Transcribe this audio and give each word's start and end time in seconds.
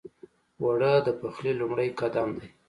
اوړه 0.61 0.93
د 1.05 1.07
پخلي 1.19 1.51
لومړی 1.59 1.89
قدم 1.99 2.29
دی 2.39 2.47